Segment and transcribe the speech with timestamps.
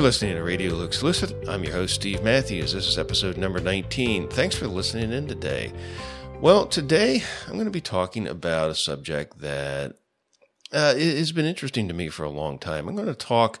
[0.00, 1.46] You're listening to Radio Looks Explicit.
[1.46, 2.72] I'm your host, Steve Matthews.
[2.72, 4.28] This is episode number 19.
[4.28, 5.74] Thanks for listening in today.
[6.40, 9.96] Well, today I'm going to be talking about a subject that
[10.72, 12.88] uh, has been interesting to me for a long time.
[12.88, 13.60] I'm going to talk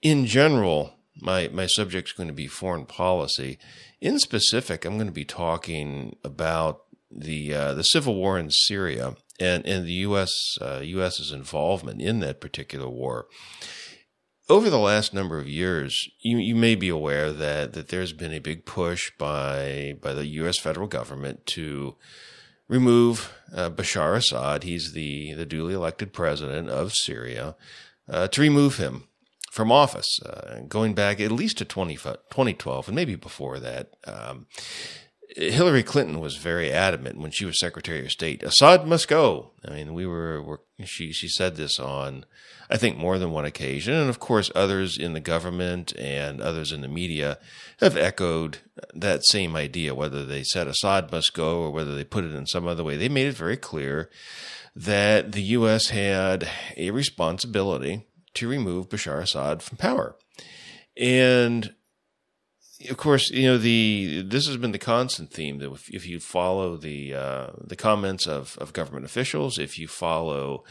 [0.00, 0.94] in general.
[1.20, 3.58] My my subject is going to be foreign policy.
[4.00, 9.16] In specific, I'm going to be talking about the uh, the civil war in Syria
[9.38, 10.32] and and the U.S.
[10.62, 13.26] Uh, U.S.'s involvement in that particular war.
[14.48, 18.32] Over the last number of years, you, you may be aware that, that there's been
[18.32, 20.58] a big push by by the U.S.
[20.58, 21.96] federal government to
[22.68, 24.62] remove uh, Bashar Assad.
[24.64, 27.56] He's the, the duly elected president of Syria.
[28.06, 29.04] Uh, to remove him
[29.50, 33.94] from office, uh, going back at least to 20, 2012 and maybe before that.
[34.06, 34.46] Um,
[35.36, 38.42] Hillary Clinton was very adamant when she was Secretary of State.
[38.44, 39.50] Assad must go.
[39.66, 42.24] I mean, we were, were she she said this on,
[42.70, 46.70] I think, more than one occasion, and of course, others in the government and others
[46.70, 47.38] in the media
[47.80, 48.58] have echoed
[48.94, 49.94] that same idea.
[49.94, 52.96] Whether they said Assad must go or whether they put it in some other way,
[52.96, 54.10] they made it very clear
[54.76, 55.88] that the U.S.
[55.88, 60.16] had a responsibility to remove Bashar Assad from power,
[60.96, 61.74] and
[62.90, 66.20] of course, you know the this has been the constant theme that if, if you
[66.20, 70.64] follow the uh, the comments of of government officials, if you follow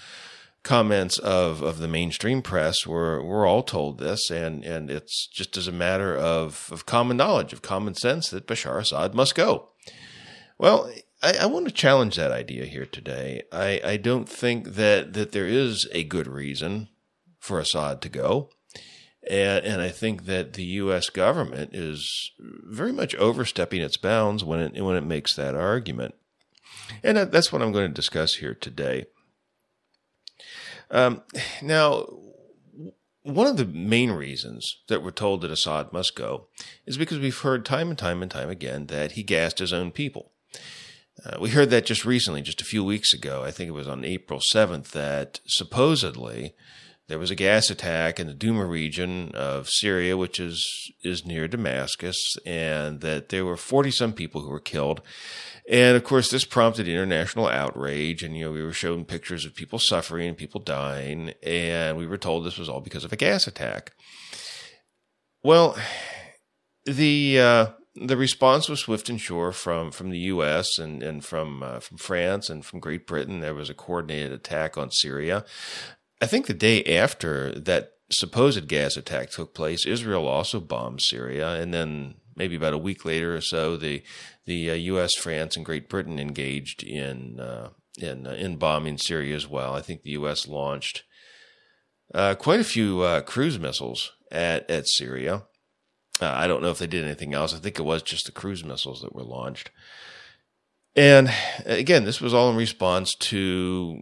[0.64, 5.58] comments of of the mainstream press, we're we're all told this, and and it's just
[5.58, 9.70] as a matter of of common knowledge, of common sense, that Bashar Assad must go.
[10.58, 10.90] Well,
[11.22, 13.44] I, I want to challenge that idea here today.
[13.52, 16.90] I, I don't think that that there is a good reason
[17.40, 18.50] for Assad to go.
[19.30, 21.10] And, and I think that the U.S.
[21.10, 26.16] government is very much overstepping its bounds when it, when it makes that argument.
[27.04, 29.06] And that's what I'm going to discuss here today.
[30.92, 31.24] Um,
[31.62, 32.06] now,
[33.24, 36.48] one of the main reasons that we're told that Assad must go
[36.86, 39.92] is because we've heard time and time and time again that he gassed his own
[39.92, 40.32] people.
[41.26, 43.44] Uh, we heard that just recently, just a few weeks ago.
[43.44, 46.54] I think it was on April 7th, that supposedly
[47.14, 51.48] there was a gas attack in the Duma region of Syria, which is is near
[51.48, 55.00] Damascus, and that there were forty some people who were killed.
[55.70, 59.54] And of course, this prompted international outrage, and you know we were shown pictures of
[59.54, 63.16] people suffering and people dying, and we were told this was all because of a
[63.16, 63.92] gas attack.
[65.44, 65.78] Well,
[66.86, 70.80] the uh, the response was swift and sure from from the U.S.
[70.80, 73.40] and and from uh, from France and from Great Britain.
[73.40, 75.46] There was a coordinated attack on Syria.
[76.24, 81.56] I think the day after that supposed gas attack took place, Israel also bombed Syria,
[81.56, 84.04] and then maybe about a week later or so, the
[84.46, 89.36] the uh, U.S., France, and Great Britain engaged in uh, in uh, in bombing Syria
[89.36, 89.76] as well.
[89.76, 90.48] I think the U.S.
[90.48, 91.04] launched
[92.14, 95.44] uh, quite a few uh, cruise missiles at at Syria.
[96.22, 97.54] Uh, I don't know if they did anything else.
[97.54, 99.72] I think it was just the cruise missiles that were launched.
[100.96, 101.34] And
[101.66, 104.00] again, this was all in response to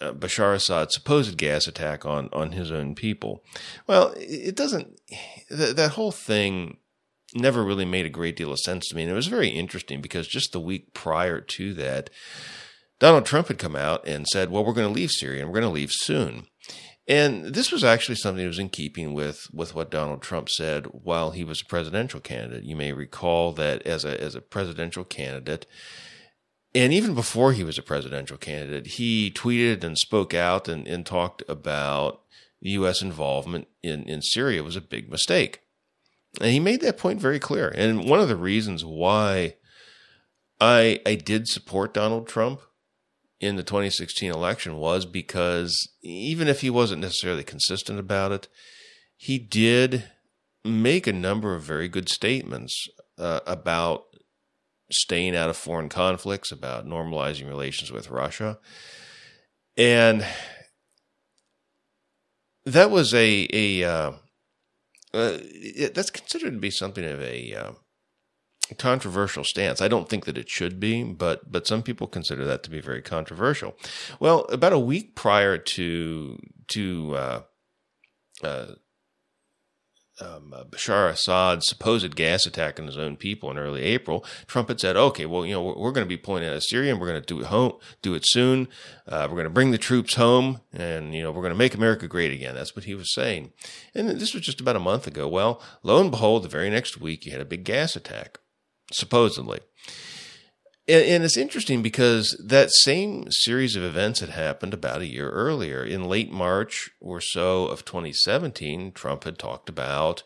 [0.00, 3.42] uh, Bashar Assad's supposed gas attack on on his own people.
[3.86, 5.00] Well, it doesn't.
[5.48, 6.78] Th- that whole thing
[7.34, 10.00] never really made a great deal of sense to me, and it was very interesting
[10.00, 12.10] because just the week prior to that,
[12.98, 15.60] Donald Trump had come out and said, "Well, we're going to leave Syria, and we're
[15.60, 16.46] going to leave soon."
[17.08, 20.86] And this was actually something that was in keeping with, with what Donald Trump said
[20.86, 22.64] while he was a presidential candidate.
[22.64, 25.66] You may recall that as a as a presidential candidate,
[26.76, 31.06] and even before he was a presidential candidate, he tweeted and spoke out and, and
[31.06, 32.20] talked about
[32.60, 33.00] the U.S.
[33.00, 35.62] involvement in, in Syria was a big mistake.
[36.38, 37.72] And he made that point very clear.
[37.74, 39.54] And one of the reasons why
[40.60, 42.60] I, I did support Donald Trump
[43.40, 48.48] in the 2016 election was because even if he wasn't necessarily consistent about it,
[49.16, 50.10] he did
[50.62, 52.86] make a number of very good statements
[53.16, 54.04] uh, about
[54.90, 58.58] staying out of foreign conflicts, about normalizing relations with Russia.
[59.76, 60.26] And
[62.64, 64.12] that was a, a uh,
[65.14, 67.72] uh, it, that's considered to be something of a uh,
[68.78, 69.80] controversial stance.
[69.80, 72.80] I don't think that it should be, but but some people consider that to be
[72.80, 73.76] very controversial.
[74.20, 76.38] Well, about a week prior to
[76.68, 77.42] to uh,
[78.42, 78.66] uh
[80.20, 84.68] um, uh, Bashar Assad's supposed gas attack on his own people in early April, Trump
[84.68, 86.92] had said, "Okay, well, you know, we're, we're going to be pulling out of Syria,
[86.92, 88.68] and we're going to do it home, do it soon.
[89.06, 91.74] Uh, we're going to bring the troops home, and you know, we're going to make
[91.74, 93.52] America great again." That's what he was saying.
[93.94, 95.28] And this was just about a month ago.
[95.28, 98.38] Well, lo and behold, the very next week, you had a big gas attack,
[98.92, 99.60] supposedly.
[100.88, 105.30] And, and, it's interesting because that same series of events had happened about a year
[105.30, 105.82] earlier.
[105.82, 110.22] In late March or so of 2017, Trump had talked about,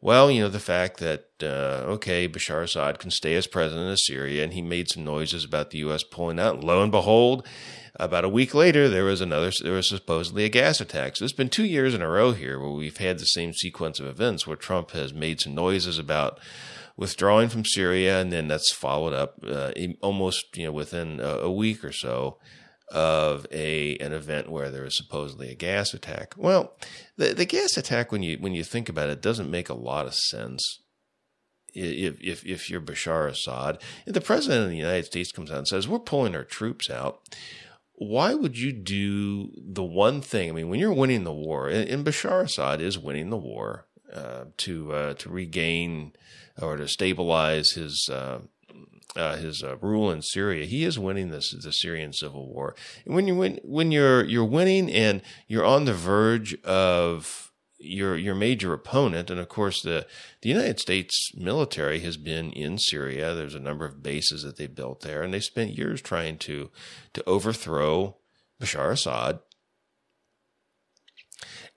[0.00, 4.00] well, you know, the fact that, uh, okay, Bashar Assad can stay as president of
[4.00, 6.02] Syria, and he made some noises about the U.S.
[6.02, 6.56] pulling out.
[6.56, 7.46] And lo and behold,
[7.94, 11.16] about a week later, there was another, there was supposedly a gas attack.
[11.16, 14.00] So it's been two years in a row here where we've had the same sequence
[14.00, 16.40] of events where Trump has made some noises about
[16.96, 21.50] withdrawing from Syria, and then that's followed up uh, almost you know within a, a,
[21.50, 22.38] week or so
[22.92, 26.34] of a an event where there was supposedly a gas attack.
[26.36, 26.76] Well,
[27.16, 30.06] the the gas attack when you when you think about it doesn't make a lot
[30.06, 30.80] of sense.
[31.74, 35.58] If if if you're Bashar Assad, if the president of the United States comes out
[35.58, 37.20] and says we're pulling our troops out,
[37.92, 40.48] why would you do the one thing?
[40.48, 43.86] I mean, when you're winning the war, and, Bashar Assad is winning the war
[44.58, 46.12] to uh, to regain
[46.60, 48.40] or to stabilize his uh,
[49.16, 50.66] uh, his uh, rule in Syria.
[50.66, 52.74] He is winning this the Syrian civil war.
[53.04, 58.16] And when you win, when you're you're winning and you're on the verge of your
[58.16, 60.06] your major opponent, and of course the
[60.42, 63.34] the United States military has been in Syria.
[63.34, 66.70] There's a number of bases that they built there, and they spent years trying to
[67.14, 68.16] to overthrow
[68.60, 69.40] Bashar Assad.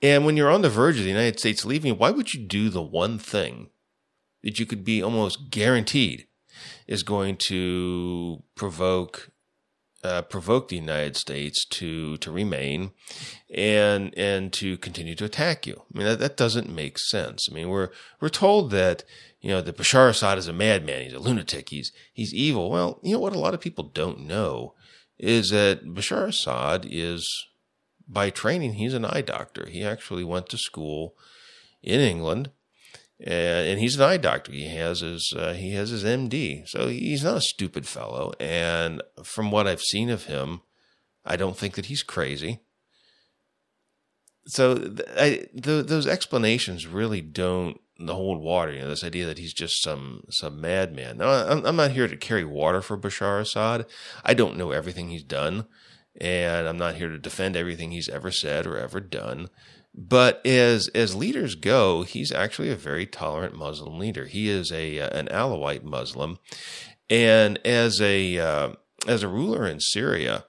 [0.01, 2.69] And when you're on the verge of the United States leaving, why would you do
[2.69, 3.69] the one thing
[4.43, 6.27] that you could be almost guaranteed
[6.87, 9.31] is going to provoke
[10.01, 12.91] uh, provoke the United States to to remain
[13.53, 15.83] and and to continue to attack you.
[15.93, 17.47] I mean that, that doesn't make sense.
[17.49, 17.89] I mean we're
[18.21, 19.03] we're told that
[19.41, 22.69] you know that Bashar Assad is a madman, he's a lunatic, he's he's evil.
[22.69, 24.73] Well, you know what a lot of people don't know
[25.17, 27.27] is that Bashar Assad is
[28.09, 29.69] by training he's an eye doctor.
[29.69, 31.15] He actually went to school
[31.81, 32.49] in England
[33.21, 34.51] and he's an eye doctor.
[34.51, 38.33] He has his uh, he has his MD, so he's not a stupid fellow.
[38.39, 40.61] And from what I've seen of him,
[41.25, 42.61] I don't think that he's crazy.
[44.45, 48.71] So I, the, those explanations really don't hold water.
[48.71, 51.17] You know, this idea that he's just some some madman.
[51.17, 53.85] Now, I'm, I'm not here to carry water for Bashar Assad.
[54.23, 55.65] I don't know everything he's done,
[56.19, 59.49] and I'm not here to defend everything he's ever said or ever done.
[59.95, 64.25] But as as leaders go, he's actually a very tolerant Muslim leader.
[64.25, 66.39] He is a uh, an Alawite Muslim,
[67.09, 68.69] and as a uh,
[69.07, 70.45] as a ruler in Syria,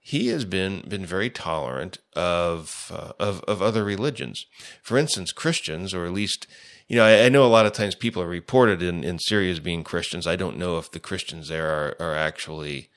[0.00, 4.44] he has been been very tolerant of uh, of of other religions.
[4.82, 6.46] For instance, Christians, or at least
[6.88, 9.52] you know, I, I, know a lot of times people are reported in in Syria
[9.52, 10.26] as being Christians.
[10.26, 12.89] I don't know if the Christians there are are actually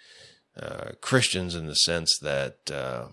[0.59, 3.07] uh, Christians in the sense that uh,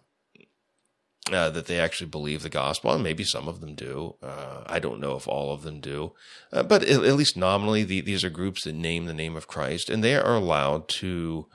[1.33, 4.17] uh, that they actually believe the gospel, and maybe some of them do.
[4.23, 6.13] Uh, I don't know if all of them do,
[6.53, 9.47] uh, but at, at, least nominally, the, these are groups that name the name of
[9.47, 11.47] Christ, and they are allowed to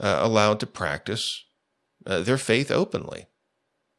[0.00, 1.44] uh, allowed to practice
[2.04, 3.26] their faith openly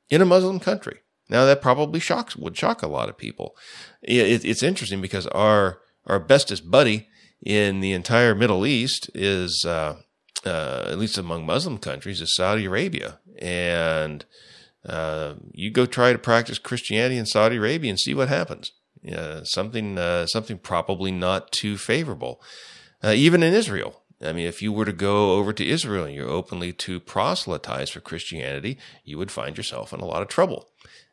[0.10, 1.00] in a Muslim country.
[1.30, 3.56] Now, that probably shocks would shock a lot of people.
[4.02, 7.08] It, it's interesting because our our bestest buddy
[7.44, 9.98] in the entire Middle East is, uh,
[10.46, 14.26] at least among Muslim countries, is Saudi Arabia, and
[14.86, 18.72] uh, you go try to practice Christianity in Saudi Arabia and see what happens.
[19.12, 22.42] Uh, something, uh, something probably not too favorable.
[23.04, 26.16] Uh, even in Israel, I mean, if you were to go over to Israel and
[26.16, 30.70] you're openly to proselytize for Christianity, you would find yourself in a lot of trouble.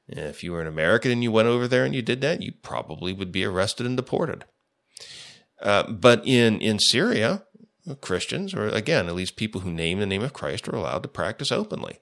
[0.09, 2.53] If you were an American and you went over there and you did that, you
[2.63, 4.45] probably would be arrested and deported.
[5.61, 7.45] Uh, but in in Syria,
[8.01, 11.09] Christians, or again, at least people who name the name of Christ, are allowed to
[11.09, 11.99] practice openly.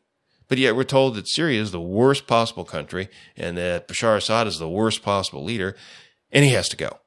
[0.49, 4.47] But yet we're told that Syria is the worst possible country and that Bashar Assad
[4.47, 5.77] is the worst possible leader,
[6.31, 6.99] and he has to go.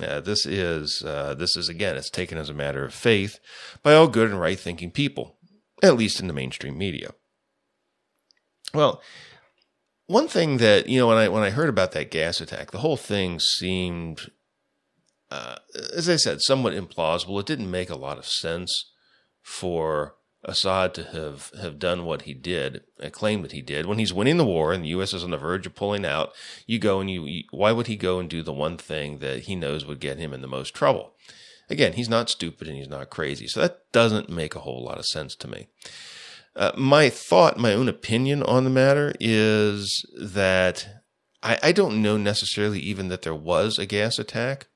[0.00, 3.38] Uh, this is uh, this is again, it's taken as a matter of faith
[3.82, 5.36] by all good and right thinking people,
[5.82, 7.10] at least in the mainstream media.
[8.72, 9.00] Well,
[10.06, 12.78] one thing that you know when I when I heard about that gas attack, the
[12.78, 14.30] whole thing seemed,
[15.30, 15.56] uh,
[15.96, 17.40] as I said, somewhat implausible.
[17.40, 18.92] It didn't make a lot of sense
[19.42, 20.14] for
[20.44, 24.12] Assad to have, have done what he did, uh, claim that he did, when he's
[24.12, 25.14] winning the war and the U.S.
[25.14, 26.32] is on the verge of pulling out,
[26.66, 29.44] you go and you, you, why would he go and do the one thing that
[29.44, 31.14] he knows would get him in the most trouble?
[31.70, 33.46] Again, he's not stupid and he's not crazy.
[33.46, 35.68] So that doesn't make a whole lot of sense to me.
[36.54, 40.86] Uh, my thought, my own opinion on the matter is that
[41.42, 44.68] I, I don't know necessarily even that there was a gas attack.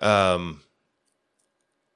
[0.00, 0.62] Um,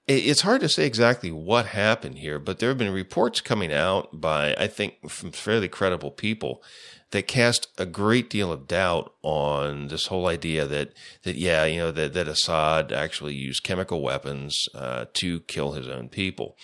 [0.07, 4.21] it's hard to say exactly what happened here, but there have been reports coming out
[4.21, 6.63] by, I think, from fairly credible people
[7.13, 10.93] that cast a great deal of doubt on this whole idea that
[11.23, 15.89] that yeah, you know that that Assad actually used chemical weapons uh, to kill his
[15.89, 16.57] own people.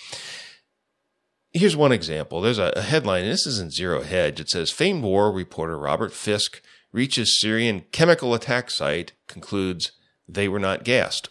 [1.52, 2.40] Here's one example.
[2.40, 4.38] There's a, headline, and this is in Zero Hedge.
[4.38, 6.60] It says famed war reporter Robert Fisk
[6.92, 9.92] reaches Syrian chemical attack site, concludes
[10.34, 11.30] they were not gassed.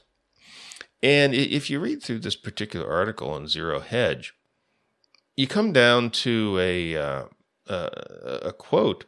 [1.02, 4.34] And if you read through this particular article on Zero Hedge,
[5.36, 7.24] you come down to a uh,
[7.68, 7.90] uh,
[8.42, 9.06] a quote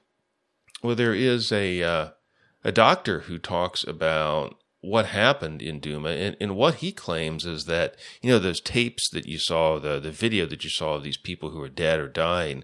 [0.81, 2.09] where there is a uh,
[2.63, 7.65] a doctor who talks about what happened in Duma and, and, what he claims is
[7.65, 11.03] that you know those tapes that you saw, the the video that you saw of
[11.03, 12.63] these people who are dead or dying,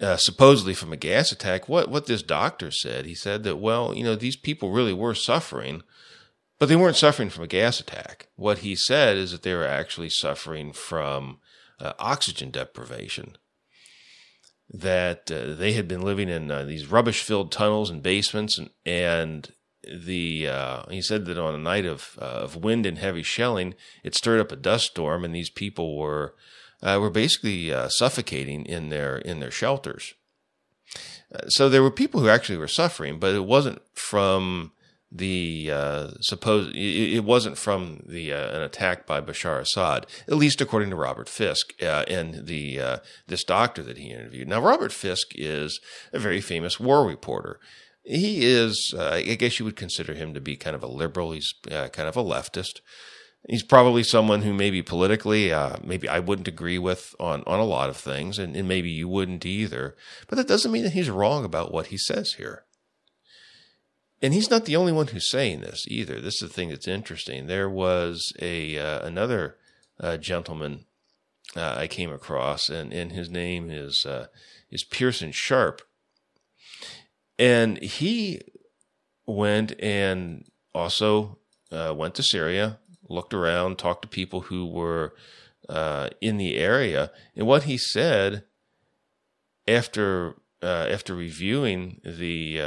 [0.00, 1.68] uh, supposedly from a gas attack.
[1.68, 5.14] What what this doctor said, he said that well, you know, these people really were
[5.14, 5.82] suffering,
[6.58, 8.28] but they weren't suffering from a gas attack.
[8.36, 11.38] What he said is that they were actually suffering from
[11.80, 13.36] uh, oxygen deprivation.
[14.68, 18.70] That uh, they had been living in uh, these rubbish filled tunnels and basements, and,
[18.84, 19.52] and
[19.86, 23.74] the uh, he said that on a night of uh, of wind and heavy shelling,
[24.02, 26.34] it stirred up a dust storm, and these people were
[26.82, 30.14] uh, were basically suffocating in their in their shelters.
[31.48, 34.72] so there were people who actually were suffering, but it wasn't from
[35.10, 40.60] the uh, supposed it, wasn't from the uh, an attack by Bashar Assad, at least
[40.60, 42.98] according to Robert Fisk uh, and the uh,
[43.28, 44.48] this doctor that he interviewed.
[44.48, 45.80] Now, Robert Fisk is
[46.12, 47.60] a very famous war reporter.
[48.02, 51.32] He is, uh, I guess, you would consider him to be kind of a liberal.
[51.32, 52.80] He's uh, kind of a leftist.
[53.48, 55.52] He's probably someone who maybe politically,
[55.84, 59.08] maybe I wouldn't agree with on on a lot of things, and, and maybe you
[59.08, 59.94] wouldn't either.
[60.26, 62.65] But that doesn't mean that he's wrong about what he says here
[64.22, 66.20] and he's not the only one who's saying this either.
[66.20, 67.46] This is the thing that's interesting.
[67.46, 69.56] There was a uh, another
[70.00, 70.84] uh, gentleman
[71.54, 74.26] uh, I came across, and, and his name is uh,
[74.70, 75.82] is Pearson Sharp,
[77.38, 78.40] and he
[79.26, 80.44] went and
[80.74, 81.38] also
[81.70, 85.14] uh, went to Syria, looked around, talked to people who were
[85.68, 88.44] uh, in the area, and what he said
[89.68, 92.60] after after reviewing the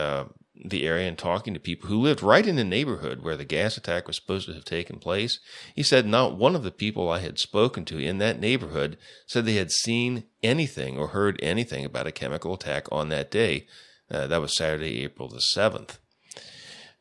[0.64, 3.78] the area and talking to people who lived right in the neighborhood where the gas
[3.78, 5.40] attack was supposed to have taken place,
[5.76, 9.46] he said not one of the people I had spoken to in that neighborhood said
[9.46, 13.68] they had seen anything or heard anything about a chemical attack on that day.
[14.12, 15.98] Uh, that was Saturday, April the 7th.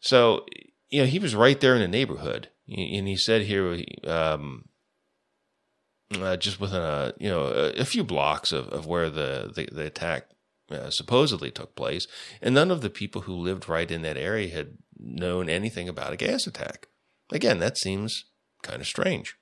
[0.00, 0.46] So,
[0.90, 2.48] you know, he was right there in the neighborhood.
[2.68, 4.66] And he said here, um,
[6.14, 9.68] uh, just within a, you know, a, a few blocks of, of where the, the,
[9.72, 10.28] the attack
[10.70, 12.06] uh, supposedly took place,
[12.42, 16.12] and none of the people who lived right in that area had known anything about
[16.12, 16.88] a gas attack.
[17.30, 18.24] Again, that seems
[18.62, 19.36] kind of strange.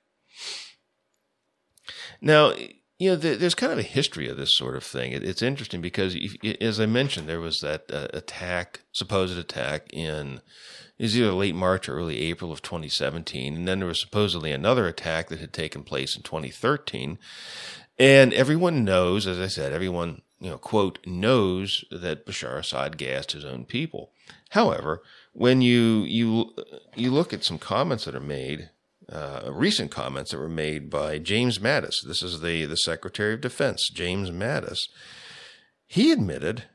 [2.21, 2.53] Now,
[2.99, 5.11] you know, there's kind of a history of this sort of thing.
[5.11, 6.17] it's interesting because,
[6.59, 10.41] as I mentioned, there was that uh, attack, supposed attack in
[10.97, 14.87] is either late March or early April of 2017, and then there was supposedly another
[14.87, 17.19] attack that had taken place in 2013.
[17.99, 23.31] And everyone knows, as I said, everyone you know, quote, knows that Bashar Assad gassed
[23.31, 24.11] his own people.
[24.51, 25.01] However,
[25.33, 26.53] when you you
[26.95, 28.69] you look at some comments that are made,
[29.11, 31.95] uh, recent comments that were made by James Mattis.
[32.05, 34.79] This is the the Secretary of Defense, James Mattis.
[35.87, 36.65] He admitted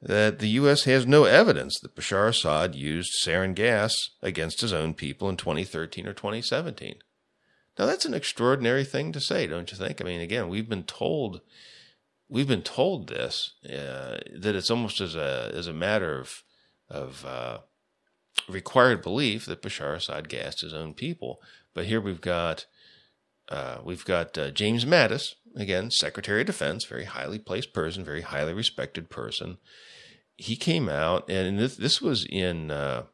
[0.00, 0.84] that the U.S.
[0.84, 6.06] has no evidence that Bashar Assad used sarin gas against his own people in 2013
[6.06, 6.96] or 2017.
[7.78, 10.00] Now that's an extraordinary thing to say, don't you think?
[10.00, 11.40] I mean, again, we've been told
[12.28, 16.42] we've been told this uh, that it's almost as a as a matter of
[16.90, 17.58] of uh,
[18.48, 21.40] required belief that Bashar Assad gassed his own people.
[21.74, 22.66] But here we've got
[23.48, 28.22] uh, we've got uh, James Mattis again, Secretary of Defense, very highly placed person, very
[28.22, 29.58] highly respected person.
[30.36, 33.04] He came out, and this this was in uh,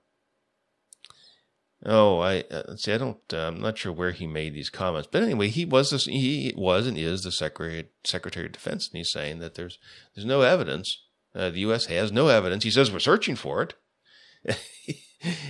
[1.87, 2.93] Oh, I uh, see.
[2.93, 3.19] I don't.
[3.33, 6.55] Uh, I'm not sure where he made these comments, but anyway, he was this, he
[6.57, 9.79] was and is the secretary Secretary of Defense, and he's saying that there's
[10.15, 11.03] there's no evidence.
[11.35, 11.87] Uh, the U.S.
[11.87, 12.65] has no evidence.
[12.65, 13.75] He says we're searching for it.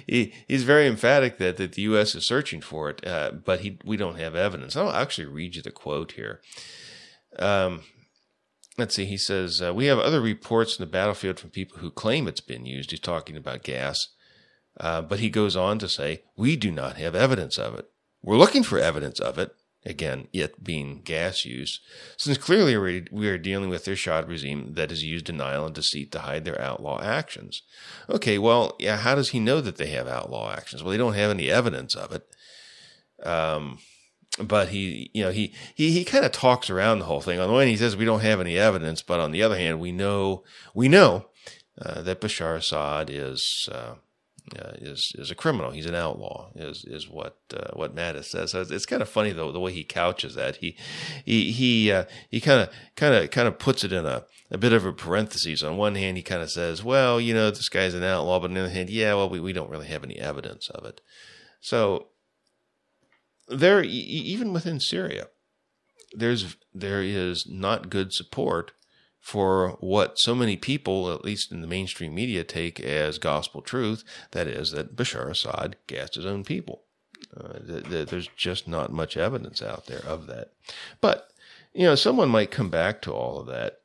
[0.06, 2.16] he he's very emphatic that that the U.S.
[2.16, 4.76] is searching for it, uh, but he we don't have evidence.
[4.76, 6.40] I'll actually read you the quote here.
[7.38, 7.82] Um,
[8.76, 9.04] let's see.
[9.04, 12.40] He says uh, we have other reports in the battlefield from people who claim it's
[12.40, 12.90] been used.
[12.90, 14.08] He's talking about gas.
[14.78, 17.88] Uh, but he goes on to say, we do not have evidence of it.
[18.23, 19.54] We're looking for evidence of it.
[19.87, 21.78] Again, it being gas use,
[22.16, 26.11] since clearly we are dealing with the Assad regime that has used denial and deceit
[26.12, 27.61] to hide their outlaw actions.
[28.09, 30.83] Okay, well, yeah, how does he know that they have outlaw actions?
[30.83, 32.26] Well, they don't have any evidence of it.
[33.26, 33.78] Um,
[34.38, 37.38] but he, you know, he he he kind of talks around the whole thing.
[37.38, 39.59] On the one hand, he says we don't have any evidence, but on the other
[39.59, 41.26] hand, we know we know
[41.81, 43.69] uh, that Bashar Assad is.
[43.71, 43.95] Uh,
[44.58, 45.70] uh, is is a criminal.
[45.70, 46.50] He's an outlaw.
[46.54, 48.50] Is is what uh, what Mattis says.
[48.50, 50.56] So it's, it's, kind of funny though the way he couches that.
[50.56, 50.76] He
[51.24, 54.58] he he uh, he kind of kind of kind of puts it in a a
[54.58, 55.62] bit of a parenthesis.
[55.62, 58.50] On one hand, he kind of says, "Well, you know, this guy's an outlaw," but
[58.50, 61.00] on the other hand, yeah, well, we we don't really have any evidence of it.
[61.60, 62.08] So
[63.48, 65.28] there, even within Syria,
[66.12, 68.72] there's there is not good support
[69.25, 74.04] for what so many people, at least in the mainstream media, take as gospel truth.
[74.33, 76.83] That is that Bashar Assad gassed his own people.
[77.35, 80.52] Uh, th- th- there's just not much evidence out there of that.
[81.00, 81.31] But
[81.73, 83.81] you know, someone might come back to all of that.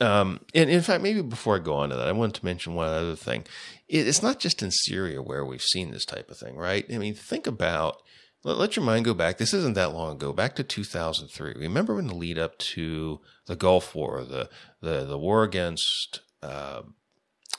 [0.00, 2.74] Um, and in fact, maybe before I go on to that, I wanted to mention
[2.74, 3.44] one other thing
[3.88, 6.84] it's not just in Syria where we've seen this type of thing, right?
[6.92, 8.02] I mean, think about
[8.44, 9.38] let, let your mind go back.
[9.38, 11.54] This isn't that long ago, back to 2003.
[11.56, 14.48] Remember when the lead up to the Gulf War, the
[14.80, 16.82] the the war against uh,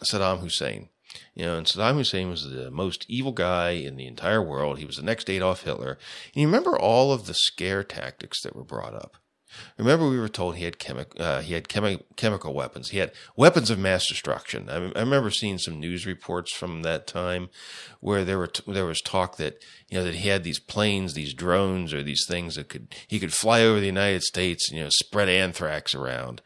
[0.03, 0.89] Saddam Hussein.
[1.34, 4.77] You know, and Saddam Hussein was the most evil guy in the entire world.
[4.77, 5.98] He was the next Adolf Hitler.
[6.34, 9.17] And you remember all of the scare tactics that were brought up.
[9.77, 12.89] Remember, we were told he had chemi- uh, he had chemi- chemical weapons.
[12.89, 14.70] He had weapons of mass destruction.
[14.70, 17.50] I, I, remember seeing some news reports from that time
[18.00, 21.13] where there were t- there was talk that you know that he had these planes,
[21.13, 24.77] these drones, or these things that could he could fly over the United States, and,
[24.77, 26.42] you know, spread anthrax around.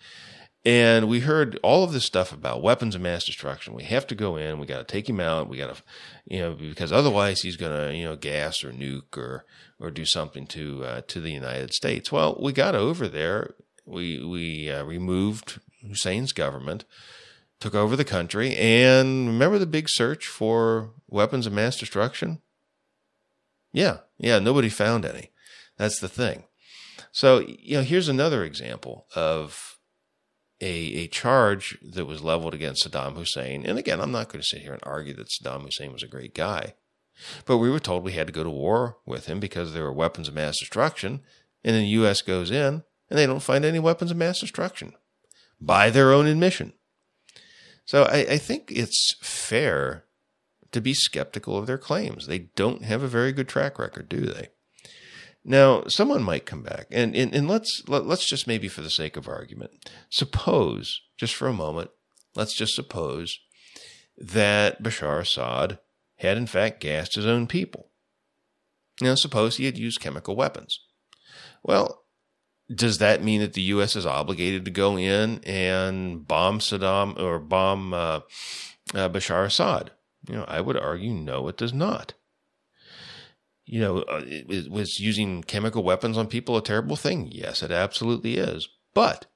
[0.63, 3.73] And we heard all of this stuff about weapons of mass destruction.
[3.73, 4.59] We have to go in.
[4.59, 5.49] We got to take him out.
[5.49, 5.81] We got to,
[6.25, 9.45] you know, because otherwise he's going to, you know, gas or nuke or
[9.79, 12.11] or do something to uh, to the United States.
[12.11, 13.55] Well, we got over there.
[13.85, 16.85] We we uh, removed Hussein's government,
[17.59, 22.39] took over the country, and remember the big search for weapons of mass destruction.
[23.73, 25.31] Yeah, yeah, nobody found any.
[25.77, 26.43] That's the thing.
[27.11, 29.70] So you know, here's another example of
[30.61, 33.65] a, a charge that was leveled against Saddam Hussein.
[33.65, 36.07] And again, I'm not going to sit here and argue that Saddam Hussein was a
[36.07, 36.75] great guy,
[37.45, 39.93] but we were told we had to go to war with him because there were
[39.93, 41.21] weapons of mass destruction.
[41.63, 42.21] And then the U.S.
[42.21, 44.93] goes in and they don't find any weapons of mass destruction
[45.59, 46.73] by their own admission.
[47.85, 50.05] So I, I think it's fair
[50.71, 52.27] to be skeptical of their claims.
[52.27, 54.49] They don't have a very good track record, do they?
[55.43, 58.67] Now, someone might come back, and, and, and let's let, us let us just maybe
[58.67, 61.89] for the sake of argument, suppose just for a moment,
[62.35, 63.39] let's just suppose
[64.17, 65.79] that Bashar Assad
[66.17, 67.89] had in fact gassed his own people.
[69.01, 70.79] Now, suppose he had used chemical weapons.
[71.63, 72.03] Well,
[72.73, 73.95] does that mean that the U.S.
[73.95, 78.19] is obligated to go in and bomb Saddam or bomb uh,
[78.93, 79.91] uh, Bashar Assad?
[80.29, 82.13] You know, I would argue no, it does not
[83.65, 87.29] you know, uh, it, was using chemical weapons on people a terrible thing?
[87.31, 88.67] Yes, it absolutely is.
[88.93, 89.27] But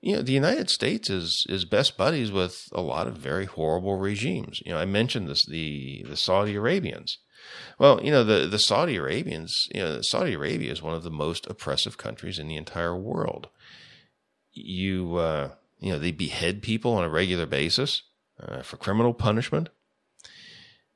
[0.00, 3.98] you know, the United States is is best buddies with a lot of very horrible
[3.98, 4.60] regimes.
[4.64, 7.18] You know, I mentioned this the the Saudi Arabians.
[7.78, 11.10] Well, you know, the the Saudi Arabians, you know, Saudi Arabia is one of the
[11.10, 13.48] most oppressive countries in the entire world.
[14.52, 18.02] You uh, you know, they behead people on a regular basis
[18.40, 19.68] uh, for criminal punishment.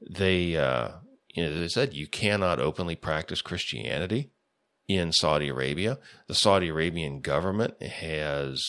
[0.01, 0.93] They uh,
[1.33, 4.31] you know, as I said, you cannot openly practice Christianity
[4.87, 5.99] in Saudi Arabia.
[6.29, 8.63] The Saudi Arabian government has,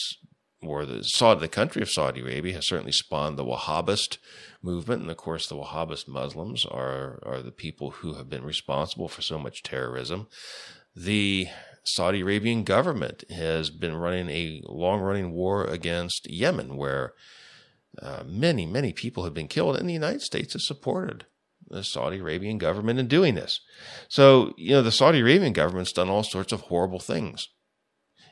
[0.62, 4.18] or the Saudi, the country of Saudi Arabia has certainly spawned the Wahhabist
[4.62, 9.08] movement, and of course, the Wahhabist Muslims are are the people who have been responsible
[9.08, 10.26] for so much terrorism.
[10.96, 11.48] The
[11.84, 17.12] Saudi Arabian government has been running a long running war against Yemen, where
[18.00, 21.26] uh, many, many people have been killed, and the United States has supported
[21.68, 23.60] the Saudi Arabian government in doing this.
[24.08, 27.48] So, you know, the Saudi Arabian government's done all sorts of horrible things.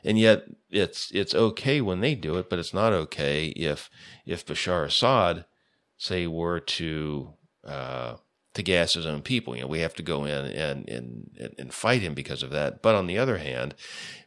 [0.05, 3.89] And yet it's it's okay when they do it, but it's not okay if
[4.25, 5.45] if Bashar Assad,
[5.97, 7.33] say, were to
[7.65, 8.15] uh,
[8.53, 9.55] to gas his own people.
[9.55, 12.81] You know, we have to go in and, and and fight him because of that.
[12.81, 13.75] But on the other hand,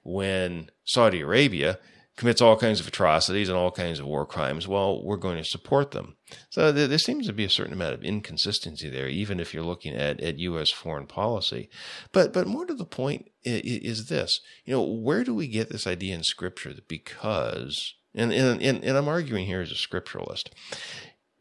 [0.02, 1.78] when Saudi Arabia
[2.16, 5.44] commits all kinds of atrocities and all kinds of war crimes, well, we're going to
[5.44, 6.16] support them.
[6.50, 9.62] So there, there, seems to be a certain amount of inconsistency there, even if you're
[9.62, 10.70] looking at, at U.S.
[10.70, 11.68] foreign policy.
[12.12, 13.62] But but more to the point is,
[14.00, 18.32] is this: you know, where do we get this idea in Scripture that because and,
[18.32, 20.48] and, and, and I'm arguing here as a scripturalist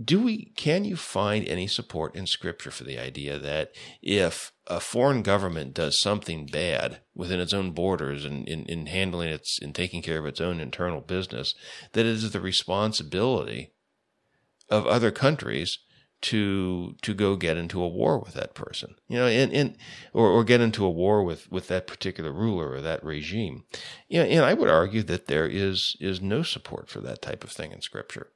[0.03, 4.79] do we can you find any support in scripture for the idea that if a
[4.79, 9.73] foreign government does something bad within its own borders and in, in handling its in
[9.73, 11.53] taking care of its own internal business
[11.93, 13.71] that it is the responsibility
[14.69, 15.77] of other countries
[16.21, 19.77] to to go get into a war with that person, you know, and, and
[20.11, 23.63] or, or get into a war with, with that particular ruler or that regime.
[24.07, 27.43] You know, and I would argue that there is is no support for that type
[27.43, 28.31] of thing in Scripture.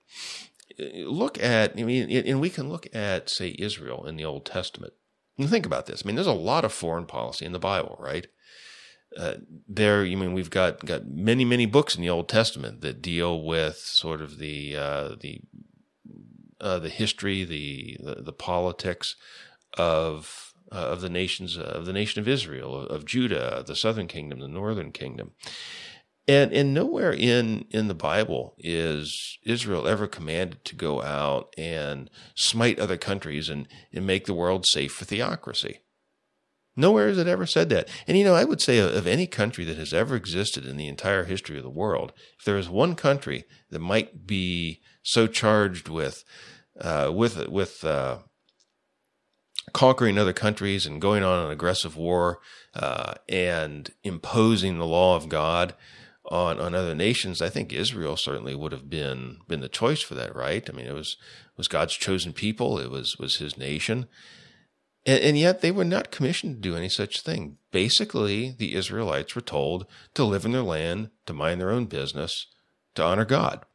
[0.80, 4.46] Uh, look at, I mean, and we can look at, say, Israel in the Old
[4.46, 4.94] Testament.
[5.40, 6.04] And think about this.
[6.04, 8.28] I mean, there's a lot of foreign policy in the Bible, right?
[9.18, 9.36] Uh,
[9.68, 13.02] there, you I mean we've got got many many books in the Old Testament that
[13.02, 15.42] deal with sort of the uh, the
[16.62, 19.16] uh, the history, the, the, the politics
[19.78, 24.40] of uh, of the nations of the nation of Israel, of Judah, the southern kingdom,
[24.40, 25.32] the northern kingdom.
[26.30, 32.08] And, and nowhere in, in the Bible is Israel ever commanded to go out and
[32.36, 35.80] smite other countries and, and make the world safe for theocracy.
[36.76, 37.90] Nowhere has it ever said that.
[38.06, 40.88] And you know, I would say of any country that has ever existed in the
[40.88, 45.90] entire history of the world, if there is one country that might be so charged
[45.90, 46.24] with
[46.80, 48.20] uh, with with uh,
[49.74, 52.38] conquering other countries and going on an aggressive war
[52.76, 55.74] uh, and imposing the law of God
[56.30, 60.16] on on other nations, I think Israel certainly would have been been the choice for
[60.16, 60.68] that, right?
[60.70, 61.18] I mean, it was
[61.58, 62.80] was God's chosen people.
[62.80, 64.08] It was was His nation.
[65.06, 67.58] And, and, yet they were not commissioned to do any such thing.
[67.72, 72.48] Basically, the Israelites were told to live in their land, to mind their own business,
[72.96, 73.66] to honor God.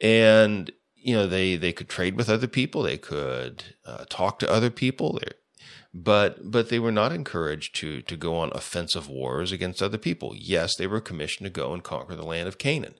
[0.00, 4.50] And you know they they could trade with other people, they could uh, talk to
[4.50, 5.18] other people,
[5.94, 10.34] but but they were not encouraged to to go on offensive wars against other people.
[10.36, 12.94] Yes, they were commissioned to go and conquer the land of Canaan.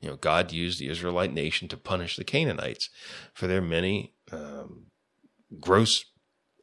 [0.00, 2.88] You know, God used the Israelite nation to punish the Canaanites
[3.32, 4.86] for their many um,
[5.60, 6.04] gross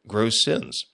[0.08, 0.86] gross sins.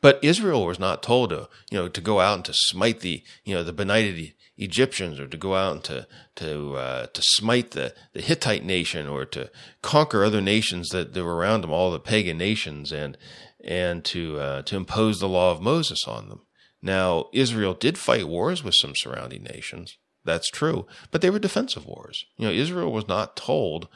[0.00, 3.22] But Israel was not told to, you know, to go out and to smite the,
[3.44, 7.72] you know, the benighted Egyptians or to go out and to to uh, to smite
[7.72, 9.50] the, the Hittite nation or to
[9.82, 13.16] conquer other nations that, were around them, all the pagan nations, and
[13.64, 16.42] and to uh, to impose the law of Moses on them.
[16.80, 19.98] Now Israel did fight wars with some surrounding nations.
[20.24, 22.24] That's true, but they were defensive wars.
[22.36, 23.88] You know, Israel was not told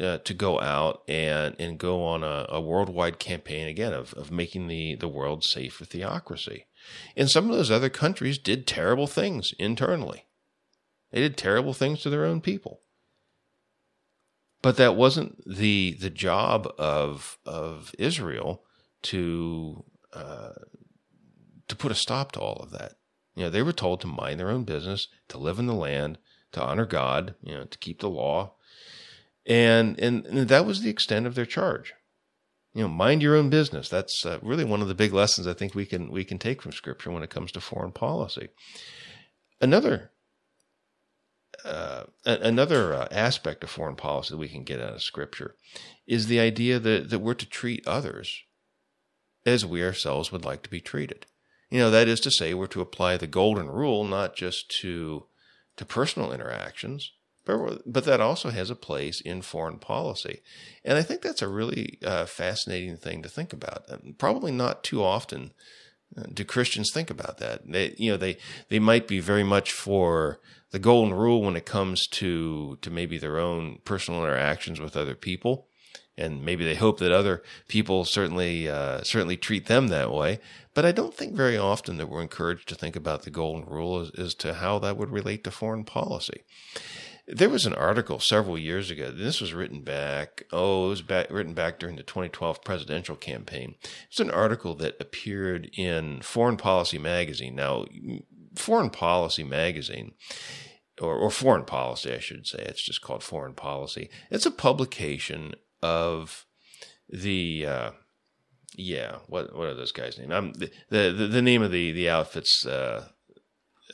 [0.00, 4.30] uh, to go out and and go on a, a worldwide campaign again of of
[4.30, 6.66] making the the world safe for theocracy.
[7.16, 10.26] And some of those other countries did terrible things internally.
[11.12, 12.80] They did terrible things to their own people.
[14.62, 18.64] But that wasn't the the job of of Israel
[19.02, 20.54] to uh,
[21.68, 22.94] to put a stop to all of that.
[23.34, 26.18] You know, they were told to mind their own business, to live in the land,
[26.52, 28.54] to honor God, you know, to keep the law,
[29.44, 31.94] and and, and that was the extent of their charge
[32.76, 33.88] you know, mind your own business.
[33.88, 36.60] That's uh, really one of the big lessons I think we can we can take
[36.60, 38.48] from Scripture when it comes to foreign policy.
[39.62, 40.10] Another
[41.64, 45.56] uh, another uh, aspect of foreign policy that we can get out of Scripture
[46.06, 48.42] is the idea that that we're to treat others
[49.46, 51.24] as we ourselves would like to be treated.
[51.70, 55.24] You know, that is to say, we're to apply the golden rule not just to
[55.78, 57.12] to personal interactions,
[57.46, 60.42] but, but that also has a place in foreign policy.
[60.84, 63.88] And I think that's a really uh, fascinating thing to think about.
[63.88, 65.52] And probably not too often
[66.16, 67.70] uh, do Christians think about that.
[67.70, 68.36] They, you know, they,
[68.68, 70.40] they might be very much for
[70.72, 75.14] the golden rule when it comes to, to maybe their own personal interactions with other
[75.14, 75.68] people.
[76.18, 80.40] And maybe they hope that other people certainly, uh, certainly treat them that way.
[80.74, 84.00] But I don't think very often that we're encouraged to think about the golden rule
[84.00, 86.42] as, as to how that would relate to foreign policy.
[87.28, 89.10] There was an article several years ago.
[89.10, 93.74] This was written back, oh, it was back, written back during the 2012 presidential campaign.
[94.08, 97.56] It's an article that appeared in Foreign Policy Magazine.
[97.56, 97.86] Now,
[98.54, 100.14] Foreign Policy Magazine,
[101.00, 104.08] or, or Foreign Policy, I should say, it's just called Foreign Policy.
[104.30, 106.46] It's a publication of
[107.08, 107.90] the, uh,
[108.76, 110.32] yeah, what what are those guys' names?
[110.32, 112.66] I'm the the, the name of the the outfits.
[112.66, 113.08] Uh,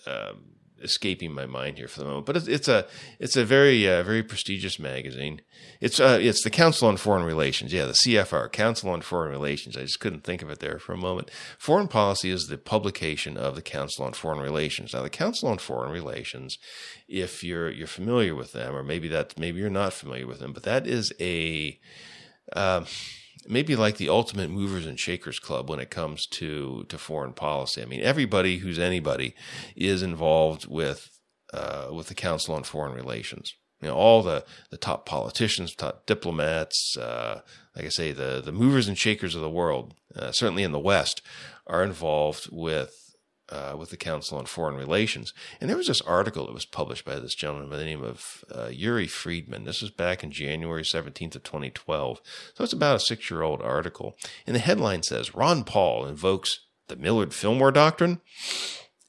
[0.06, 2.86] um, escaping my mind here for the moment, but it's, it's a
[3.18, 5.40] it's a very uh, very prestigious magazine.
[5.80, 9.76] It's uh, it's the Council on Foreign Relations, yeah, the CFR, Council on Foreign Relations.
[9.76, 11.30] I just couldn't think of it there for a moment.
[11.58, 14.92] Foreign Policy is the publication of the Council on Foreign Relations.
[14.92, 16.58] Now, the Council on Foreign Relations,
[17.08, 20.52] if you're you're familiar with them, or maybe that maybe you're not familiar with them,
[20.52, 21.78] but that is a
[22.52, 22.84] uh,
[23.48, 27.82] maybe like the ultimate movers and shakers club when it comes to to foreign policy.
[27.82, 29.34] I mean, everybody who's anybody
[29.76, 31.10] is involved with
[31.52, 33.52] uh, with the Council on Foreign Relations.
[33.80, 37.40] You know, all the the top politicians, top diplomats, uh,
[37.76, 40.78] like I say, the the movers and shakers of the world, uh, certainly in the
[40.78, 41.20] West,
[41.66, 43.11] are involved with
[43.52, 45.34] uh, with the Council on Foreign Relations.
[45.60, 48.44] And there was this article that was published by this gentleman by the name of
[48.50, 49.64] uh, Uri Friedman.
[49.64, 52.20] This was back in January 17th of 2012.
[52.54, 54.16] So it's about a six year old article.
[54.46, 58.20] And the headline says Ron Paul invokes the Millard Fillmore Doctrine.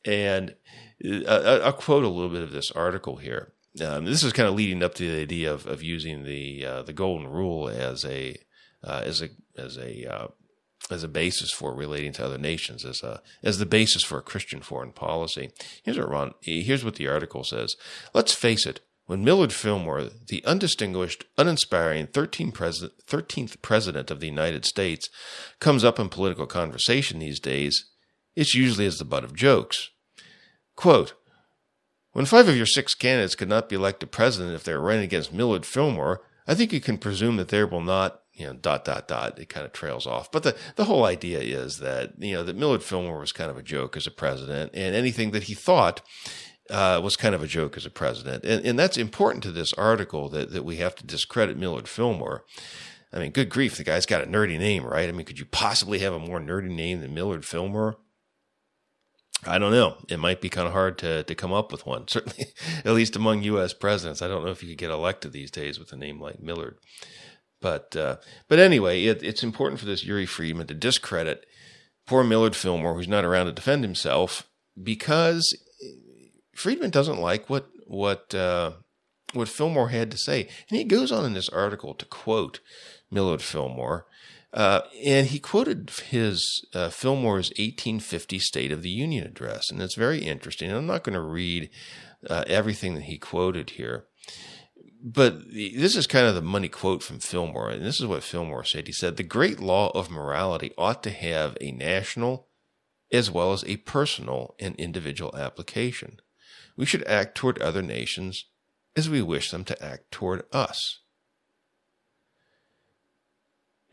[0.06, 0.56] And
[1.06, 3.54] uh, I'll quote a little bit of this article here.
[3.84, 6.84] Um, this is kind of leading up to the idea of, of using the uh,
[6.84, 8.38] the golden rule as a
[8.84, 10.28] uh, as a as a uh,
[10.90, 14.24] as a basis for relating to other nations, as a as the basis for a
[14.24, 15.52] Christian foreign policy.
[15.84, 16.34] Here's what Ron.
[16.42, 17.76] Here's what the article says.
[18.14, 18.82] Let's face it.
[19.06, 25.10] When Millard Fillmore, the undistinguished, uninspiring 13 pres- 13th president of the United States,
[25.60, 27.90] comes up in political conversation these days,
[28.34, 29.90] it's usually as the butt of jokes.
[30.76, 31.14] Quote,
[32.14, 35.04] when five of your six candidates could not be elected president if they were running
[35.04, 38.86] against Millard Fillmore, I think you can presume that there will not, you know, dot,
[38.86, 39.40] dot, dot.
[39.40, 40.32] It kind of trails off.
[40.32, 43.58] But the, the whole idea is that, you know, that Millard Fillmore was kind of
[43.58, 46.02] a joke as a president and anything that he thought
[46.70, 48.44] uh, was kind of a joke as a president.
[48.44, 52.44] And, and that's important to this article that, that we have to discredit Millard Fillmore.
[53.12, 55.08] I mean, good grief, the guy's got a nerdy name, right?
[55.08, 57.98] I mean, could you possibly have a more nerdy name than Millard Fillmore?
[59.46, 59.98] I don't know.
[60.10, 62.08] It might be kind of hard to, to come up with one.
[62.08, 62.46] Certainly,
[62.86, 63.74] at least among U.S.
[63.74, 66.42] presidents, I don't know if you could get elected these days with a name like
[66.42, 66.78] Millard.
[67.64, 71.46] But uh, but anyway, it, it's important for this Uri Friedman to discredit
[72.06, 74.48] poor Millard Fillmore, who's not around to defend himself,
[74.82, 75.58] because
[76.54, 78.74] Friedman doesn't like what what uh,
[79.34, 82.60] what Fillmore had to say, and he goes on in this article to quote
[83.10, 84.06] Millard Fillmore
[84.54, 89.96] uh, and he quoted his uh, Fillmore's 1850 State of the Union address, and it's
[89.96, 90.72] very interesting.
[90.72, 91.72] I'm not going to read
[92.30, 94.06] uh, everything that he quoted here,
[95.04, 98.64] but this is kind of the money quote from Fillmore, and this is what Fillmore
[98.64, 98.88] said.
[98.88, 102.48] He said, "The great law of morality ought to have a national
[103.12, 106.20] as well as a personal and individual application.
[106.78, 108.46] We should act toward other nations
[108.96, 111.00] as we wish them to act toward us."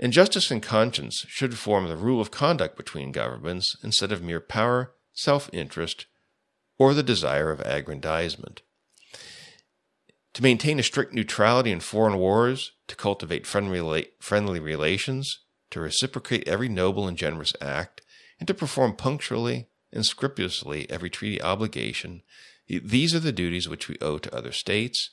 [0.01, 4.41] and justice and conscience should form the rule of conduct between governments instead of mere
[4.41, 6.07] power, self interest,
[6.79, 8.63] or the desire of aggrandizement.
[10.35, 15.41] To maintain a strict neutrality in foreign wars, to cultivate friendly, friendly relations,
[15.71, 18.03] to reciprocate every noble and generous act,
[18.39, 22.23] and to perform punctually and scrupulously every treaty obligation,
[22.69, 25.11] these are the duties which we owe to other states,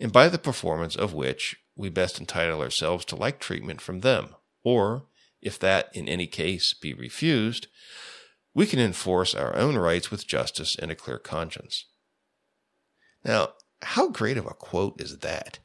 [0.00, 4.34] and by the performance of which we best entitle ourselves to like treatment from them,
[4.64, 5.06] or,
[5.40, 7.68] if that in any case be refused,
[8.52, 11.86] we can enforce our own rights with justice and a clear conscience.
[13.24, 13.50] Now,
[13.82, 15.58] how great of a quote is that?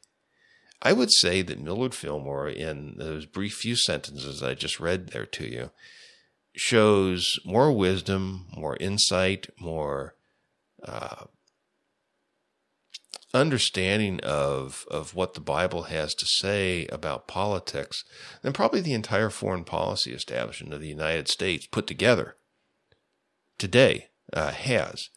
[0.80, 5.26] I would say that Millard Fillmore, in those brief few sentences I just read there
[5.26, 5.70] to you,
[6.54, 10.16] shows more wisdom, more insight, more
[10.84, 11.26] uh,
[13.34, 18.04] understanding of of what the Bible has to say about politics
[18.42, 22.36] than probably the entire foreign policy establishment of the United States put together
[23.56, 25.08] today uh, has.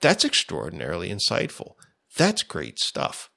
[0.00, 1.72] That's extraordinarily insightful.
[2.16, 3.30] That's great stuff.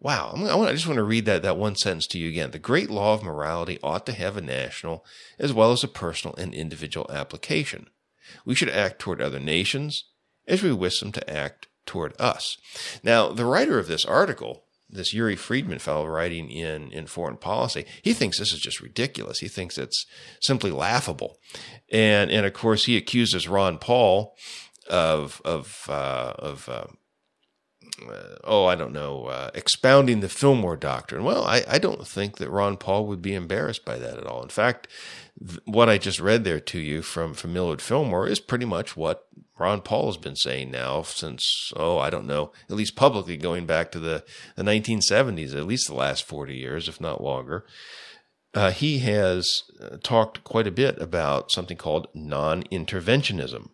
[0.00, 2.52] Wow, I just want to read that, that one sentence to you again.
[2.52, 5.04] The great law of morality ought to have a national
[5.40, 7.88] as well as a personal and individual application.
[8.44, 10.04] We should act toward other nations
[10.46, 12.56] as we wish them to act toward us.
[13.02, 17.84] Now, the writer of this article, this Uri Friedman fellow writing in, in foreign policy,
[18.02, 19.40] he thinks this is just ridiculous.
[19.40, 20.06] He thinks it's
[20.40, 21.38] simply laughable.
[21.90, 24.36] And, and of course, he accuses Ron Paul
[24.88, 26.86] of, of, uh, of, uh,
[28.06, 31.24] uh, oh, I don't know, uh, expounding the Fillmore doctrine.
[31.24, 34.42] Well, I, I don't think that Ron Paul would be embarrassed by that at all.
[34.42, 34.88] In fact,
[35.38, 38.96] th- what I just read there to you from, from Millard Fillmore is pretty much
[38.96, 39.26] what
[39.58, 43.66] Ron Paul has been saying now since, oh, I don't know, at least publicly going
[43.66, 44.24] back to the,
[44.56, 47.64] the 1970s, at least the last 40 years, if not longer.
[48.54, 53.68] Uh, he has uh, talked quite a bit about something called non interventionism.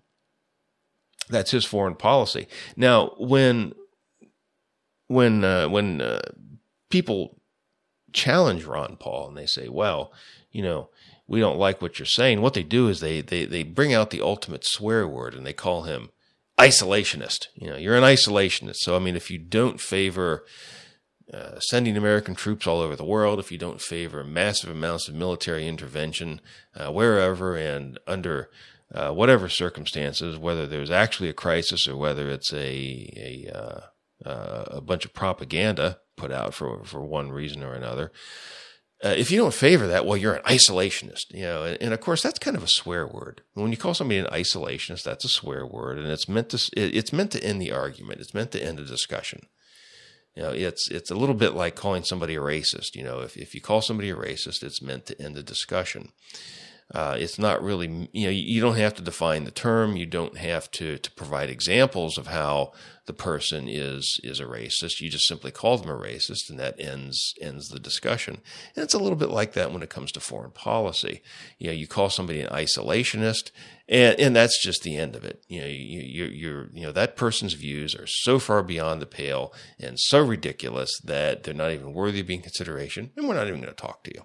[1.29, 2.49] That's his foreign policy.
[2.77, 3.75] Now, when
[5.07, 6.23] when uh, when uh,
[6.91, 7.41] people
[8.13, 10.13] challenge Ron Paul and they say, "Well,
[10.51, 10.89] you know,
[11.27, 14.11] we don't like what you're saying," what they do is they they they bring out
[14.11, 16.11] the ultimate swear word and they call him
[16.59, 17.49] isolationist.
[17.55, 18.77] You know, you're an isolationist.
[18.77, 20.45] So I mean, if you don't favor
[21.33, 25.15] uh, sending American troops all over the world, if you don't favor massive amounts of
[25.15, 26.41] military intervention
[26.75, 28.51] uh, wherever and under
[28.95, 33.94] uh, whatever circumstances, whether there's actually a crisis or whether it's a a
[34.25, 38.13] uh, a bunch of propaganda put out for for one reason or another.
[39.05, 42.01] uh, if you don't favor that, well, you're an isolationist, you know, and, and, of
[42.01, 43.43] course that's kind of a swear word.
[43.55, 47.13] When you call somebody an isolationist, that's a swear word, and it's meant to it's
[47.13, 48.21] meant to end the argument.
[48.21, 49.47] It's meant to end the discussion.
[50.35, 52.95] You know, it's it's a little bit like calling somebody a racist.
[52.95, 56.13] You know, if if you call somebody a racist, it's meant to end the discussion.
[56.93, 59.97] Uh, it's not really, you know, you don't have to define the term.
[59.97, 62.73] You don't have to to provide examples of how
[63.07, 65.01] the person is is a racist.
[65.01, 68.43] You just simply call them a racist, and that ends ends the discussion.
[68.77, 71.23] And it's a little bit like that when it comes to foreign policy.
[71.59, 73.51] You know, you call somebody an isolationist,
[73.89, 75.43] and and that's just the end of it.
[75.49, 79.07] You know, you you you're you know that person's views are so far beyond the
[79.07, 83.49] pale and so ridiculous that they're not even worthy of being consideration, and we're not
[83.49, 84.23] even going to talk to you.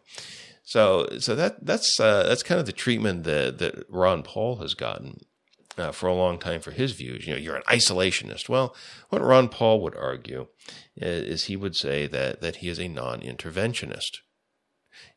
[0.70, 4.76] So, so that that's uh, that's kind of the treatment that that Ron Paul has
[4.76, 5.22] gotten
[5.80, 7.26] uh, for a long time for his views.
[7.26, 8.50] You know, you're an isolationist.
[8.50, 8.76] Well,
[9.10, 10.46] what Ron Paul would argue
[10.96, 14.18] is he would say that that he is a non-interventionist.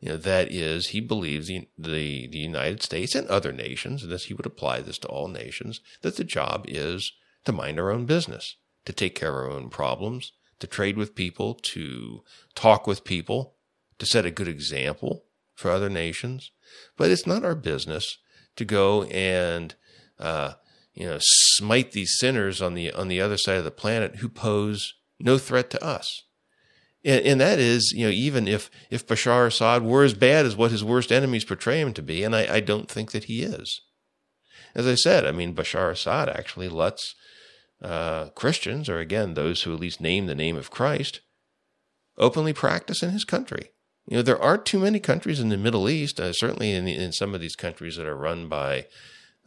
[0.00, 4.10] You know, that is, he believes the, the the United States and other nations, and
[4.10, 7.12] this he would apply this to all nations, that the job is
[7.44, 11.14] to mind our own business, to take care of our own problems, to trade with
[11.14, 13.56] people, to talk with people,
[13.98, 15.26] to set a good example
[15.62, 16.51] for other nations,
[16.96, 18.18] but it's not our business
[18.57, 19.75] to go and
[20.18, 20.55] uh,
[20.92, 24.29] you know smite these sinners on the on the other side of the planet who
[24.29, 26.25] pose no threat to us.
[27.05, 30.57] And, and that is, you know, even if if Bashar Assad were as bad as
[30.57, 33.42] what his worst enemies portray him to be, and I, I don't think that he
[33.42, 33.81] is.
[34.75, 37.14] As I said, I mean, Bashar Assad actually lets
[37.83, 41.20] uh, Christians, or again, those who at least name the name of Christ,
[42.16, 43.71] openly practice in his country.
[44.06, 47.12] You know, there aren't too many countries in the Middle East, uh, certainly in, in
[47.12, 48.86] some of these countries that are run by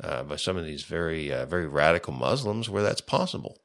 [0.02, 3.60] uh, by some of these very uh, very radical Muslims, where that's possible.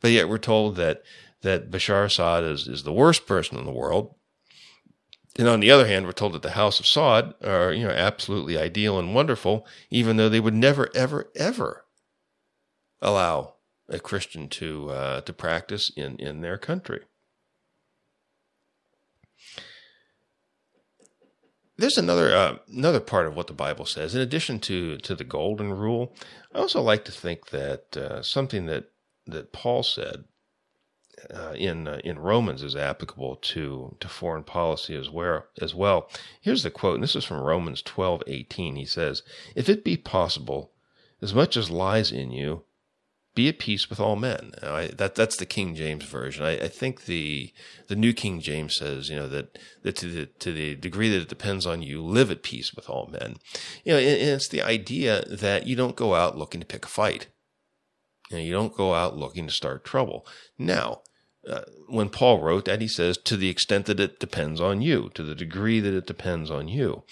[0.00, 1.02] But yet we're told that
[1.42, 4.14] that Bashar Assad is is the worst person in the world.
[5.38, 7.92] And on the other hand, we're told that the House of Saud are you know
[7.92, 11.84] absolutely ideal and wonderful, even though they would never ever ever
[13.02, 13.56] allow
[13.88, 17.00] a Christian to uh, to practice in in their country.
[21.78, 24.14] There's another uh, another part of what the Bible says.
[24.14, 26.14] In addition to to the golden rule,
[26.54, 28.90] I also like to think that uh, something that
[29.26, 30.24] that Paul said
[31.32, 36.08] uh, in uh, in Romans is applicable to to foreign policy as well as well.
[36.40, 38.76] Here's the quote, and this is from Romans twelve eighteen.
[38.76, 39.22] He says,
[39.54, 40.72] "If it be possible,
[41.20, 42.64] as much as lies in you,
[43.36, 44.52] be at peace with all men.
[44.62, 46.44] I, that that's the King James version.
[46.44, 47.52] I, I, think the
[47.86, 51.22] the New King James says, you know, that, that to the to the degree that
[51.22, 53.36] it depends on you, live at peace with all men.
[53.84, 56.86] You know, and, and it's the idea that you don't go out looking to pick
[56.86, 57.28] a fight.
[58.30, 60.26] You know, you don't go out looking to start trouble.
[60.58, 61.02] Now,
[61.46, 65.10] uh, when Paul wrote that, he says, to the extent that it depends on you,
[65.14, 67.04] to the degree that it depends on you.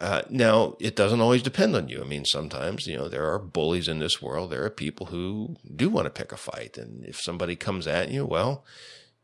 [0.00, 2.00] Uh, now, it doesn't always depend on you.
[2.00, 4.50] I mean, sometimes, you know, there are bullies in this world.
[4.50, 6.76] There are people who do want to pick a fight.
[6.76, 8.64] And if somebody comes at you, well,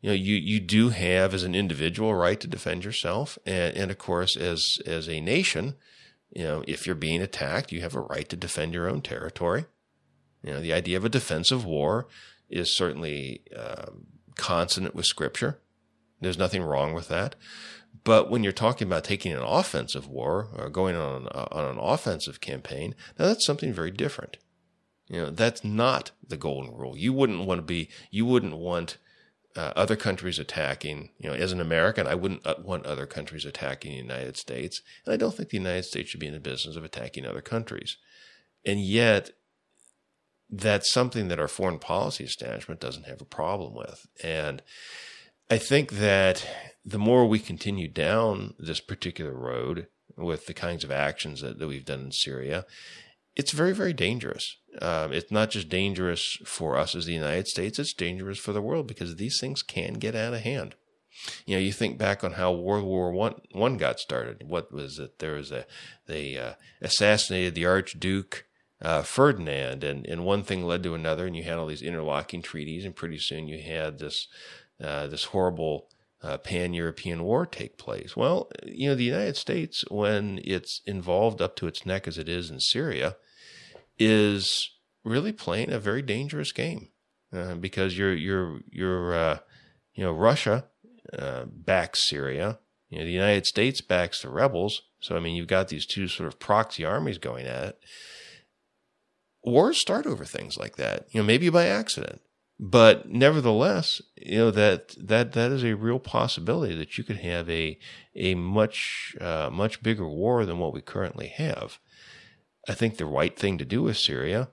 [0.00, 3.38] you know, you, you do have as an individual a right to defend yourself.
[3.44, 5.74] And, and of course, as, as a nation,
[6.30, 9.66] you know, if you're being attacked, you have a right to defend your own territory.
[10.42, 12.06] You know, the idea of a defensive war
[12.48, 14.06] is certainly um,
[14.36, 15.58] consonant with scripture.
[16.20, 17.34] There's nothing wrong with that.
[18.04, 22.40] But when you're talking about taking an offensive war or going on, on an offensive
[22.40, 24.38] campaign, now that's something very different.
[25.08, 26.96] You know, that's not the golden rule.
[26.96, 28.96] You wouldn't want to be, you wouldn't want
[29.56, 33.44] uh, other countries attacking, you know, as an American, I wouldn't uh, want other countries
[33.44, 34.80] attacking the United States.
[35.04, 37.42] And I don't think the United States should be in the business of attacking other
[37.42, 37.96] countries.
[38.64, 39.30] And yet,
[40.48, 44.06] that's something that our foreign policy establishment doesn't have a problem with.
[44.22, 44.62] And
[45.50, 46.46] I think that
[46.84, 51.68] the more we continue down this particular road with the kinds of actions that, that
[51.68, 52.64] we've done in Syria,
[53.36, 54.56] it's very, very dangerous.
[54.80, 58.62] Um, it's not just dangerous for us as the United States, it's dangerous for the
[58.62, 60.74] world because these things can get out of hand.
[61.44, 64.44] You know, you think back on how World War One one got started.
[64.46, 65.18] What was it?
[65.18, 65.66] There was a
[66.06, 68.46] they uh, assassinated the Archduke
[68.80, 72.42] uh, Ferdinand, and and one thing led to another, and you had all these interlocking
[72.42, 74.28] treaties, and pretty soon you had this
[74.82, 75.88] uh, this horrible
[76.22, 78.16] uh, pan European war take place?
[78.16, 82.28] Well, you know, the United States, when it's involved up to its neck as it
[82.28, 83.16] is in Syria,
[83.98, 84.70] is
[85.04, 86.88] really playing a very dangerous game
[87.32, 89.38] uh, because you're you're you're uh,
[89.94, 90.66] you know Russia
[91.16, 92.58] uh, backs Syria,
[92.88, 94.82] you know the United States backs the rebels.
[95.00, 97.78] So I mean, you've got these two sort of proxy armies going at it.
[99.42, 102.20] Wars start over things like that, you know, maybe by accident,
[102.62, 107.48] But nevertheless, you know that that that is a real possibility that you could have
[107.48, 107.78] a
[108.14, 111.78] a much uh, much bigger war than what we currently have.
[112.68, 114.50] I think the right thing to do with Syria,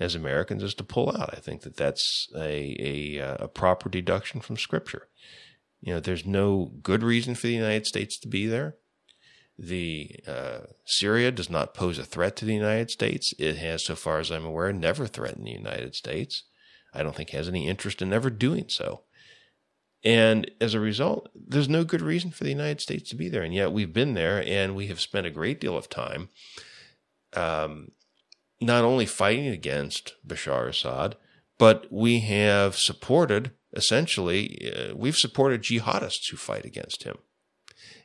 [0.00, 1.34] as Americans, is to pull out.
[1.34, 5.08] I think that that's a a, uh, a proper deduction from Scripture.
[5.82, 8.76] You know, there's no good reason for the United States to be there.
[9.58, 13.34] The uh, Syria does not pose a threat to the United States.
[13.38, 16.44] It has, so far as I'm aware, never threatened the United States.
[16.96, 19.02] I don't think has any interest in ever doing so.
[20.04, 23.42] And as a result, there's no good reason for the United States to be there.
[23.42, 26.28] And yet we've been there and we have spent a great deal of time
[27.34, 27.90] um,
[28.60, 31.16] not only fighting against Bashar Assad,
[31.58, 37.18] but we have supported, essentially, uh, we've supported jihadists who fight against him.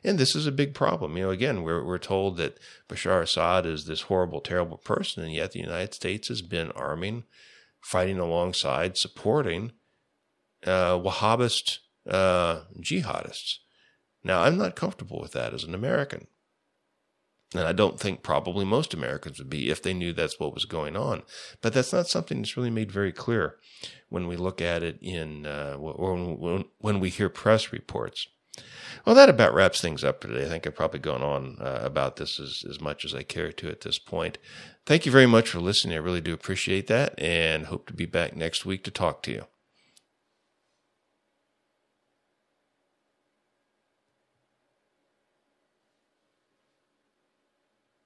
[0.04, 1.16] And this is a big problem.
[1.16, 5.32] You know, again, we're, we're told that Bashar Assad is this horrible, terrible person, and
[5.32, 7.24] yet the United States has been arming
[7.82, 9.72] fighting alongside, supporting
[10.66, 11.78] uh, Wahhabist
[12.08, 13.56] uh, jihadists.
[14.24, 16.28] Now, I'm not comfortable with that as an American.
[17.54, 20.64] And I don't think probably most Americans would be if they knew that's what was
[20.64, 21.22] going on.
[21.60, 23.56] But that's not something that's really made very clear
[24.08, 28.26] when we look at it in, uh, or when, when we hear press reports.
[29.04, 30.44] Well, that about wraps things up today.
[30.44, 33.52] I think I've probably gone on uh, about this as, as much as I care
[33.52, 34.38] to at this point.
[34.86, 35.96] Thank you very much for listening.
[35.96, 39.32] I really do appreciate that and hope to be back next week to talk to
[39.32, 39.46] you.